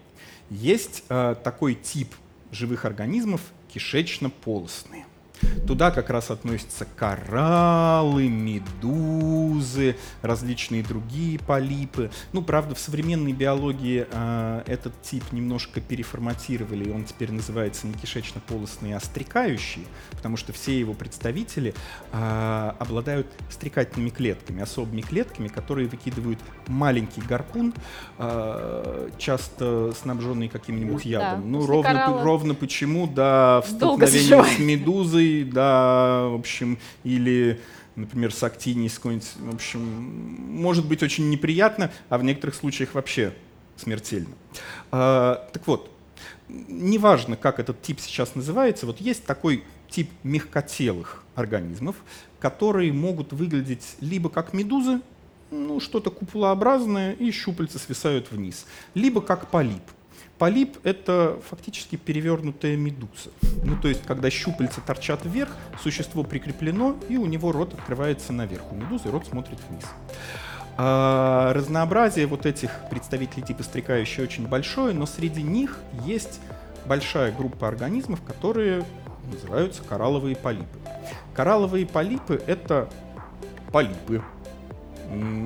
[0.50, 2.08] есть э, такой тип
[2.50, 5.06] живых организмов кишечно-полостные.
[5.66, 12.10] Туда как раз относятся кораллы, медузы, различные другие полипы.
[12.32, 17.94] Ну, правда, в современной биологии э, этот тип немножко переформатировали, и он теперь называется не
[17.94, 21.74] кишечно-полостные, а стрекающие, потому что все его представители
[22.12, 27.72] э, обладают стрекательными клетками, особыми клетками, которые выкидывают маленький гарпун,
[28.18, 31.42] э, часто снабженный каким-нибудь ядом.
[31.42, 37.58] Да, ну, ровно, ровно почему, да, в столкновении с медузой да, в общем, или
[37.96, 42.94] например, с актинией с какой-нибудь, в общем, может быть очень неприятно, а в некоторых случаях
[42.94, 43.34] вообще
[43.76, 44.34] смертельно.
[44.90, 45.90] А, так вот,
[46.48, 51.96] неважно, как этот тип сейчас называется, вот есть такой тип мягкотелых организмов,
[52.40, 55.00] которые могут выглядеть либо как медузы,
[55.50, 59.82] ну, что-то куполообразное, и щупальца свисают вниз, либо как полип–
[60.42, 63.30] Полип— это фактически перевернутая медуза.
[63.62, 68.72] Ну, то есть, когда щупальца торчат вверх, существо прикреплено, и у него рот открывается наверх.
[68.72, 69.84] У медузы рот смотрит вниз.
[70.76, 76.40] А, разнообразие вот этих представителей типа стрекающие очень большое, но среди них есть
[76.86, 78.84] большая группа организмов, которые
[79.32, 80.76] называются коралловые полипы.
[81.36, 82.88] Коралловые полипы— это
[83.70, 84.24] полипы,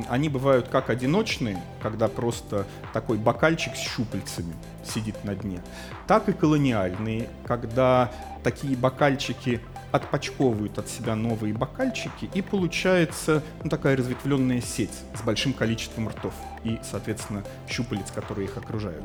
[0.08, 5.60] они бывают как одиночные, когда просто такой бокальчик с щупальцами сидит на дне,
[6.06, 9.60] так и колониальные, когда такие бокальчики
[9.92, 16.34] отпочковывают от себя новые бокальчики, и получается ну, такая разветвленная сеть с большим количеством ртов
[16.64, 19.02] и, соответственно, щупалец, которые их окружают.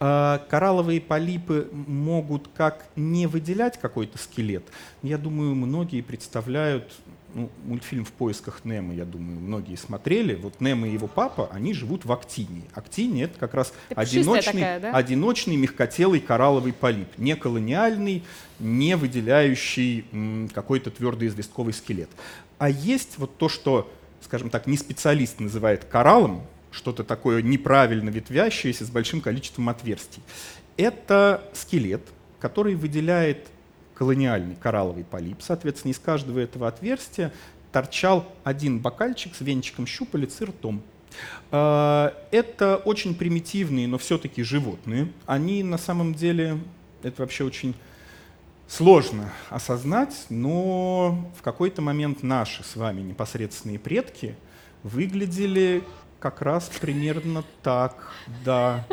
[0.00, 4.64] А коралловые полипы могут как не выделять какой-то скелет.
[5.02, 6.92] Я думаю, многие представляют
[7.34, 10.34] ну, мультфильм «В поисках Немо», я думаю, многие смотрели.
[10.34, 12.62] Вот Немо и его папа, они живут в Актине.
[12.74, 14.92] Актине— это как раз одиночный, такая, да?
[14.92, 17.08] одиночный мягкотелый коралловый полип.
[17.16, 18.22] Не колониальный,
[18.58, 20.04] не выделяющий
[20.54, 22.10] какой-то твердый известковый скелет.
[22.58, 23.90] А есть вот то, что,
[24.20, 30.22] скажем так, не специалист называет кораллом, что-то такое неправильно ветвящееся с большим количеством отверстий.
[30.76, 32.02] Это скелет,
[32.40, 33.46] который выделяет
[33.94, 35.38] колониальный коралловый полип.
[35.40, 37.32] Соответственно, из каждого этого отверстия
[37.72, 40.82] торчал один бокальчик с венчиком щупалец и ртом.
[41.50, 45.12] А, это очень примитивные, но все-таки животные.
[45.26, 46.58] Они на самом деле,
[47.02, 47.74] это вообще очень
[48.68, 54.34] сложно осознать, но в какой-то момент наши с вами непосредственные предки
[54.82, 55.82] выглядели
[56.22, 58.12] как раз примерно так,
[58.44, 58.86] да.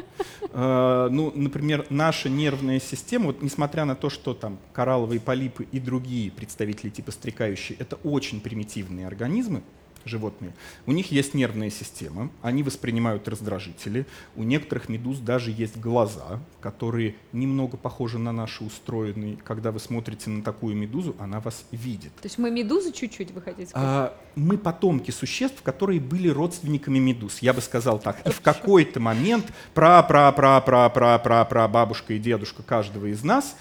[0.51, 5.79] Э, ну, например, наша нервная система, вот несмотря на то, что там коралловые полипы и
[5.79, 9.61] другие представители типа стрекающие, это очень примитивные организмы,
[10.05, 10.53] животные,
[10.85, 17.15] у них есть нервная система, они воспринимают раздражители, у некоторых медуз даже есть глаза, которые
[17.31, 19.37] немного похожи на наши устроенные.
[19.43, 22.13] Когда вы смотрите на такую медузу, она вас видит.
[22.15, 23.87] То есть мы медузы чуть-чуть, вы хотите сказать?
[23.87, 28.25] А, мы потомки существ, которые были родственниками медуз, я бы сказал так.
[28.25, 33.55] И в какой-то момент пра-пра-пра-пра-пра-пра бабушка и дедушка каждого из нас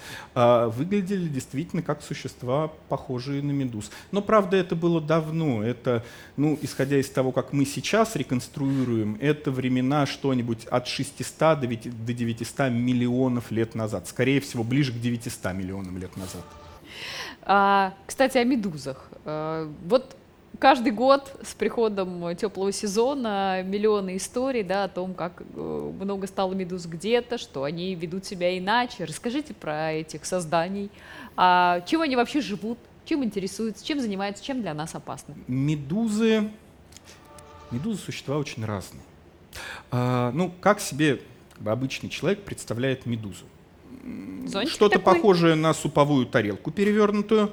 [0.67, 3.91] выглядели действительно как существа, похожие на медуз.
[4.11, 6.03] Но правда это было давно, это
[6.37, 12.71] ну, исходя из того, как мы сейчас реконструируем, это времена что-нибудь от 600 до 900
[12.71, 14.07] миллионов лет назад.
[14.07, 16.43] Скорее всего, ближе к 900 миллионам лет назад.
[17.41, 19.09] А, кстати, о медузах.
[19.25, 20.15] А, вот
[20.57, 26.53] каждый год с приходом теплого сезона миллионы историй да, о том, как э, много стало
[26.53, 29.05] медуз где-то, что они ведут себя иначе.
[29.05, 30.89] Расскажите про этих созданий.
[31.37, 32.77] А чем они вообще живут?
[33.05, 33.85] Чем интересуются?
[33.85, 34.43] Чем занимаются?
[34.43, 35.35] Чем для нас опасны?
[35.47, 36.49] Медузы...
[37.71, 39.03] Медузы существа очень разные.
[39.91, 41.21] А, ну, как себе
[41.53, 43.45] как бы, обычный человек представляет медузу?
[44.67, 47.51] Что-то похожее на суповую тарелку перевернутую,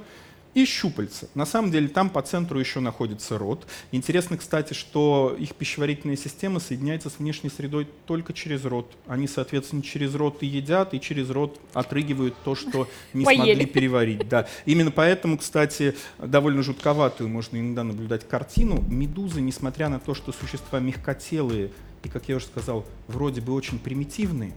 [0.57, 1.29] и щупальца.
[1.35, 3.67] На самом деле там по центру еще находится рот.
[3.93, 8.91] Интересно, кстати, что их пищеварительная система соединяется с внешней средой только через рот.
[9.07, 13.43] Они, соответственно, через рот и едят, и через рот отрыгивают то, что не Поели.
[13.43, 14.27] смогли переварить.
[14.31, 14.49] Да.
[14.65, 18.83] Именно поэтому, кстати, довольно жутковатую можно иногда наблюдать картину.
[18.89, 21.71] Медузы, несмотря на то, что существа мягкотелые
[22.03, 24.55] и, как я уже сказал, вроде бы очень примитивные,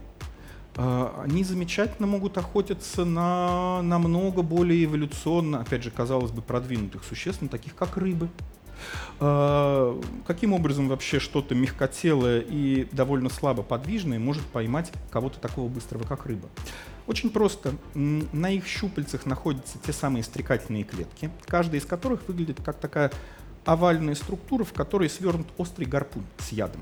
[0.76, 7.74] они замечательно могут охотиться на намного более эволюционно, опять же, казалось бы, продвинутых существ, таких
[7.74, 8.28] как рыбы.
[9.18, 16.04] А, каким образом вообще что-то мягкотелое и довольно слабо подвижное может поймать кого-то такого быстрого,
[16.04, 16.48] как рыба?
[17.06, 17.74] Очень просто.
[17.94, 23.10] На их щупальцах находятся те самые стрекательные клетки, каждая из которых выглядит как такая
[23.64, 26.80] овальная структура, в которой свернут острый гарпун с ядом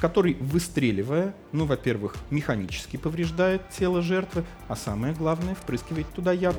[0.00, 6.56] который, выстреливая, ну, во-первых, механически повреждает тело жертвы, а самое главное, впрыскивает туда яд.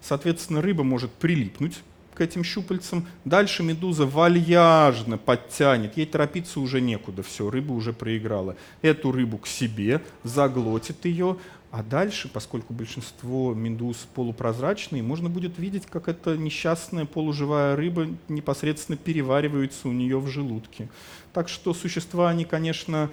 [0.00, 1.80] Соответственно, рыба может прилипнуть
[2.14, 3.06] к этим щупальцам.
[3.24, 8.56] Дальше медуза вальяжно подтянет, ей торопиться уже некуда, все, рыба уже проиграла.
[8.82, 11.38] Эту рыбу к себе, заглотит ее,
[11.70, 18.98] а дальше, поскольку большинство медуз полупрозрачные, можно будет видеть, как эта несчастная полуживая рыба непосредственно
[18.98, 20.88] переваривается у нее в желудке.
[21.32, 23.10] Так что существа, они, конечно,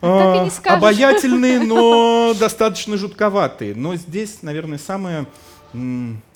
[0.00, 3.74] э, обаятельные, но достаточно жутковатые.
[3.74, 5.26] Но здесь, наверное, самое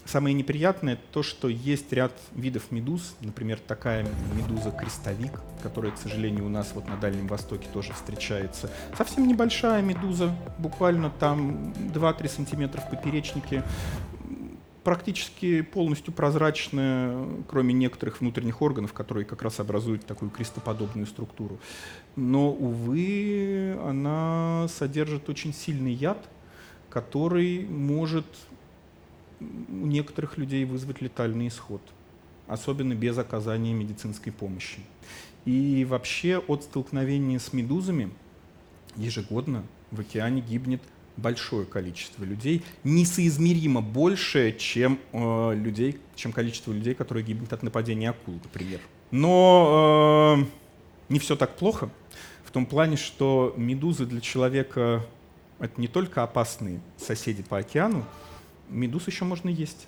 [0.05, 6.47] Самое неприятное то, что есть ряд видов медуз, например, такая медуза крестовик, которая, к сожалению,
[6.47, 8.71] у нас вот на Дальнем Востоке тоже встречается.
[8.97, 13.63] Совсем небольшая медуза, буквально там 2-3 сантиметра в поперечнике,
[14.89, 21.59] практически полностью прозрачная, кроме некоторых внутренних органов, которые как раз образуют такую крестоподобную структуру.
[22.17, 26.27] Но, увы, она содержит очень сильный яд,
[26.89, 28.25] который может
[29.41, 29.45] у
[29.87, 31.83] некоторых людей вызвать летальный исход,
[32.47, 34.81] особенно без оказания медицинской помощи.
[35.45, 38.11] И вообще от столкновения с медузами
[38.97, 40.81] ежегодно в океане гибнет
[41.19, 48.11] большое количество людей, несоизмеримо большее, чем, э, людей, чем количество людей, которые гибнут от нападения
[48.11, 48.81] акул, например.
[49.11, 51.91] Но э, не все так плохо
[52.45, 55.05] в том плане, что медузы для человека
[55.59, 58.05] это не только опасные соседи по океану,
[58.69, 59.87] медуз еще можно есть.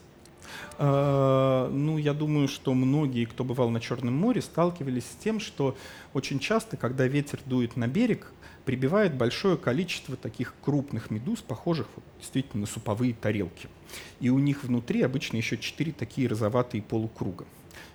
[0.78, 5.76] Uh, ну, я думаю, что многие, кто бывал на Черном море, сталкивались с тем, что
[6.12, 8.33] очень часто, когда ветер дует на берег,
[8.71, 13.68] прибивает большое количество таких крупных медуз, похожих вот, действительно на суповые тарелки.
[14.21, 17.47] И у них внутри обычно еще четыре такие розоватые полукруга.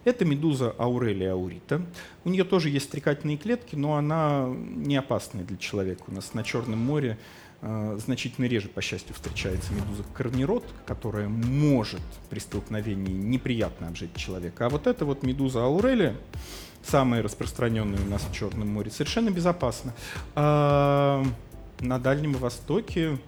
[0.04, 1.82] Это медуза Аурелия аурита.
[2.26, 6.04] У нее тоже есть стрекательные клетки, но она не опасная для человека.
[6.08, 7.18] У нас на Черном море
[7.68, 14.68] Э, значительно реже, по счастью, встречается медуза корнирод, которая может при столкновении неприятно обжечь человека.
[14.68, 16.16] А вот эта вот медуза аурелия,
[16.86, 19.94] самая распространенная у нас в Черном море, совершенно безопасна.
[20.36, 21.24] А
[21.80, 23.20] на Дальнем Востоке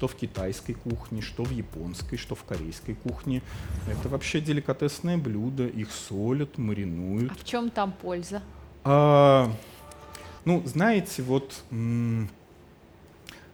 [0.00, 3.42] что в китайской кухне, что в японской, что в корейской кухне.
[3.86, 5.66] Это вообще деликатесное блюдо.
[5.66, 7.32] Их солят, маринуют.
[7.32, 8.40] А в чем там польза?
[8.84, 9.52] А,
[10.46, 11.64] ну, знаете, вот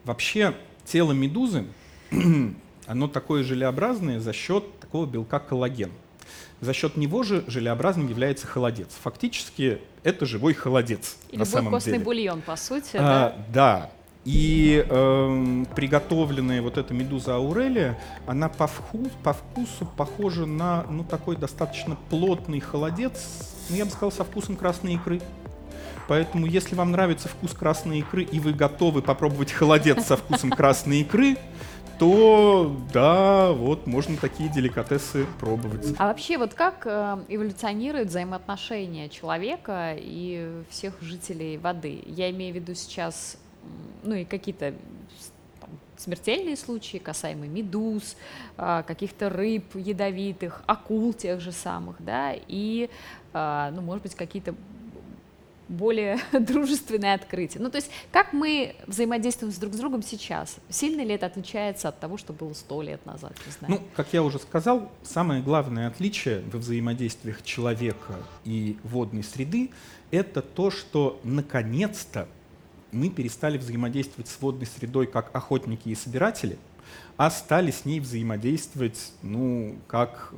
[0.05, 0.55] вообще
[0.85, 1.65] тело медузы,
[2.87, 5.91] оно такое желеобразное за счет такого белка коллаген.
[6.59, 8.89] За счет него же желеобразным является холодец.
[9.03, 11.17] Фактически это живой холодец.
[11.29, 12.05] И на самом костный деле.
[12.05, 12.97] бульон, по сути.
[12.97, 13.35] А, да?
[13.53, 13.91] да.
[14.25, 21.05] И э, приготовленная вот эта медуза аурелия, она по, вкус, по вкусу похожа на ну,
[21.05, 25.21] такой достаточно плотный холодец, ну, я бы сказал, со вкусом красной икры.
[26.09, 31.01] Поэтому, если вам нравится вкус красной икры и вы готовы попробовать холодец со вкусом красной
[31.01, 31.37] икры,
[31.99, 35.95] то да, вот можно такие деликатесы пробовать.
[35.97, 42.03] А вообще вот как э, эволюционирует взаимоотношения человека и всех жителей воды?
[42.05, 43.37] Я имею в виду сейчас,
[44.03, 44.73] ну и какие-то
[45.97, 48.15] смертельные случаи, касаемые медуз,
[48.55, 52.89] а, каких-то рыб ядовитых, акул тех же самых, да, и,
[53.33, 54.55] а, ну, может быть, какие-то
[55.67, 57.61] более дружественное открытие.
[57.61, 60.57] Ну, то есть, как мы взаимодействуем с друг с другом сейчас?
[60.69, 63.33] Сильно ли это отличается от того, что было сто лет назад?
[63.45, 63.73] Не знаю.
[63.73, 69.71] Ну, как я уже сказал, самое главное отличие во взаимодействиях человека и водной среды–
[70.11, 72.27] это то, что наконец-то
[72.91, 76.57] мы перестали взаимодействовать с водной средой как охотники и собиратели,
[77.17, 80.37] а стали с ней взаимодействовать, ну, как э,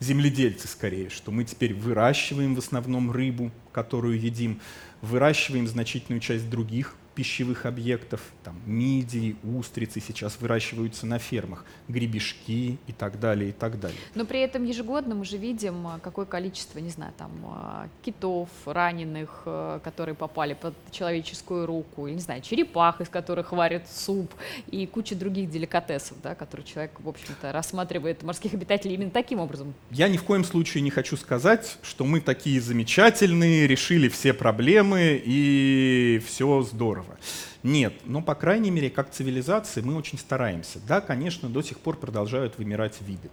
[0.00, 4.60] земледельцы скорее, что мы теперь выращиваем в основном рыбу, которую едим,
[5.02, 12.92] выращиваем значительную часть других пищевых объектов, там мидии, устрицы сейчас выращиваются на фермах, гребешки и
[12.92, 13.98] так далее, и так далее.
[14.14, 18.48] Но при этом ежегодно мы же видим, а, какое количество, не знаю, там а, китов
[18.64, 24.32] раненых, а, которые попали под человеческую руку, или, не знаю, черепах, из которых варят суп,
[24.68, 29.74] и куча других деликатесов, да, которые человек, в общем-то, рассматривает морских обитателей именно таким образом.
[29.90, 35.20] Я ни в коем случае не хочу сказать, что мы такие замечательные, решили все проблемы
[35.22, 37.18] и все здорово здорово.
[37.62, 40.78] Нет, но, по крайней мере, как цивилизации мы очень стараемся.
[40.86, 43.30] Да, конечно, до сих пор продолжают вымирать виды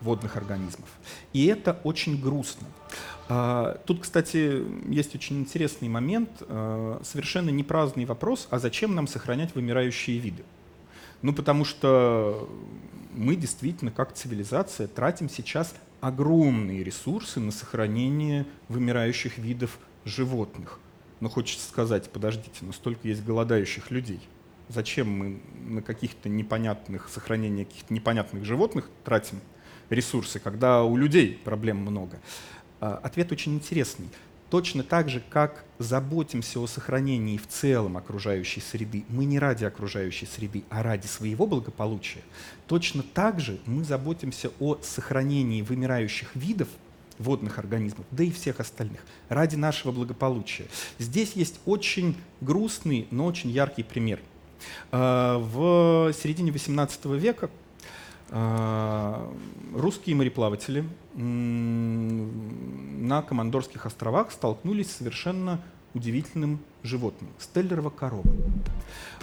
[0.00, 0.88] водных организмов.
[1.34, 2.66] И это очень грустно.
[3.28, 9.54] А, тут, кстати, есть очень интересный момент, а, совершенно непраздный вопрос, а зачем нам сохранять
[9.54, 10.42] вымирающие виды?
[11.22, 12.48] Ну, потому что
[13.12, 20.78] мы действительно, как цивилизация, тратим сейчас огромные ресурсы на сохранение вымирающих видов животных.
[21.20, 24.20] Но хочется сказать, подождите, но столько есть голодающих людей.
[24.68, 29.40] Зачем мы на каких-то непонятных, сохранение каких-то непонятных животных тратим
[29.90, 32.20] ресурсы, когда у людей проблем много?
[32.80, 34.08] А, ответ очень интересный.
[34.48, 40.26] Точно так же, как заботимся о сохранении в целом окружающей среды, мы не ради окружающей
[40.26, 42.22] среды, а ради своего благополучия,
[42.66, 46.68] точно так же мы заботимся о сохранении вымирающих видов
[47.20, 50.66] водных организмов, да и всех остальных, ради нашего благополучия.
[50.98, 54.20] Здесь есть очень грустный, но очень яркий пример.
[54.90, 57.50] А, в середине XVIII века
[58.30, 59.32] а,
[59.74, 65.60] русские мореплаватели на Командорских островах столкнулись с совершенно
[65.94, 68.24] удивительным животным– стеллерова корова.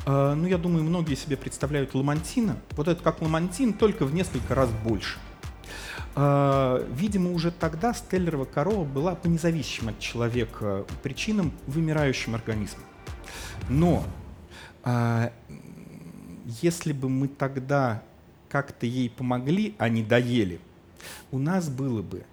[0.06, 2.58] А, ну, я думаю, многие себе представляют ламантина.
[2.72, 5.18] Вот это как ламантин, только в несколько раз больше.
[6.20, 12.84] А, видимо, уже тогда стеллерова корова была по независимым от человека причинам вымирающим организмом.
[13.70, 14.04] Но
[14.84, 15.32] а,
[16.62, 18.02] если бы мы тогда
[18.50, 20.60] как-то ей помогли, а не доели,
[21.32, 22.24] у нас было бы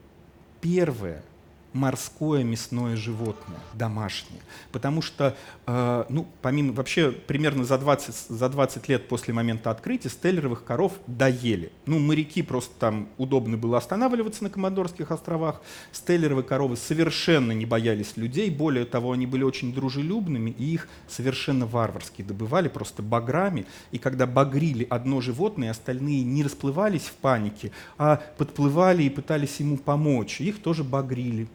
[0.62, 1.22] первое–
[1.74, 4.40] морское мясное животное, домашнее.
[4.72, 10.08] Потому что, э, ну, помимо, вообще примерно за 20, за 20 лет после момента открытия
[10.08, 11.72] стеллеровых коров доели.
[11.86, 15.60] Ну, моряки просто там удобно было останавливаться на Командорских островах.
[15.90, 21.66] Стеллеровые коровы совершенно не боялись людей, более того, они были очень дружелюбными, и их совершенно
[21.66, 23.66] варварски добывали, просто баграми.
[23.90, 29.76] И когда багрили одно животное, остальные не расплывались в панике, а подплывали и пытались ему
[29.76, 30.40] помочь.
[30.40, 31.48] Их тоже багрили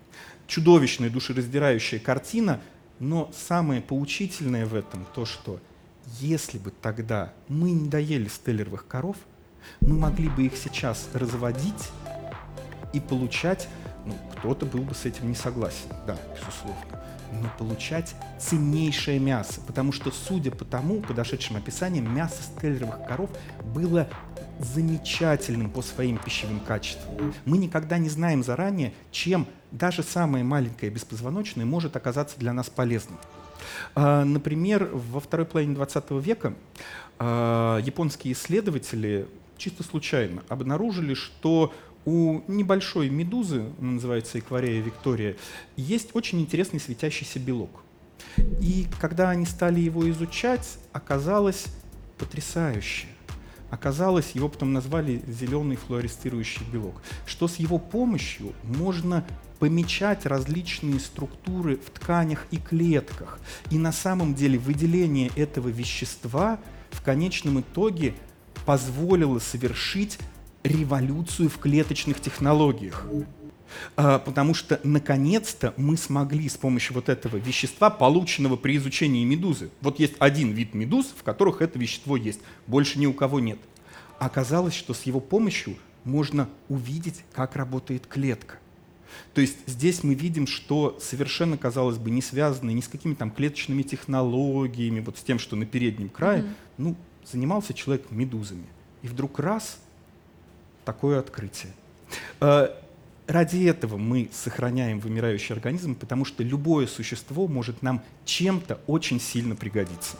[0.49, 2.59] чудовищная, душераздирающая картина,
[2.99, 5.61] но самое поучительное в этом то, что
[6.19, 9.15] если бы тогда мы не доели стеллеровых коров,
[9.79, 11.91] мы могли бы их сейчас разводить
[12.91, 13.69] и получать,
[14.05, 16.88] ну, кто-то был бы с этим не согласен, да, безусловно,
[17.31, 23.29] но получать ценнейшее мясо, потому что, судя по тому, подошедшим описаниям, мясо стеллеровых коров
[23.73, 24.07] было
[24.59, 27.33] замечательным по своим пищевым качествам.
[27.45, 33.17] Мы никогда не знаем заранее, чем даже самое маленькое беспозвоночное может оказаться для нас полезным.
[33.95, 36.53] А, например, во второй половине 20 века
[37.17, 39.27] а, японские исследователи
[39.57, 41.73] чисто случайно обнаружили, что
[42.05, 45.35] у небольшой медузы, называется экварея Виктория,
[45.75, 47.83] есть очень интересный светящийся белок.
[48.61, 51.65] И когда они стали его изучать, оказалось
[52.17, 53.07] потрясающе
[53.69, 59.25] оказалось, его потом назвали зеленый флуоресцирующий белок, что с его помощью можно
[59.59, 63.39] помечать различные структуры в тканях и клетках.
[63.71, 66.59] И на самом деле выделение этого вещества
[66.91, 68.15] в конечном итоге
[68.65, 70.17] позволило совершить
[70.63, 73.05] революцию в клеточных технологиях.
[73.95, 79.69] А, потому что наконец-то мы смогли с помощью вот этого вещества, полученного при изучении медузы,
[79.81, 83.59] вот есть один вид медуз, в которых это вещество есть, больше ни у кого нет.
[84.17, 88.57] Оказалось, что с его помощью можно увидеть, как работает клетка.
[89.33, 93.31] То есть здесь мы видим, что совершенно, казалось бы, не связано ни с какими там
[93.31, 96.53] клеточными технологиями, вот с тем, что на переднем крае, mm-hmm.
[96.77, 96.95] ну,
[97.25, 98.65] занимался человек медузами.
[99.01, 99.79] И вдруг раз
[100.89, 101.71] такое открытие.
[102.41, 102.69] Э,
[103.27, 109.55] ради этого мы сохраняем вымирающий организм, потому что любое существо может нам чем-то очень сильно
[109.55, 110.17] пригодиться.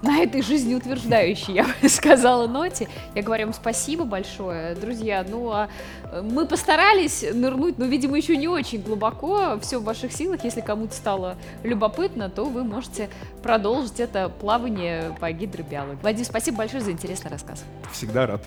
[0.00, 5.26] На этой жизнеутверждающей, я бы сказала, ноте я говорю вам спасибо большое, друзья.
[5.28, 5.68] Ну, а
[6.04, 9.58] э, мы постарались нырнуть, но, видимо, еще не очень глубоко.
[9.60, 10.42] Все в ваших силах.
[10.42, 13.10] Если кому-то стало любопытно, то вы можете
[13.42, 15.98] продолжить это плавание по гидробиологии.
[16.00, 17.62] Владимир, спасибо большое за интересный рассказ.
[17.92, 18.42] Всегда рад.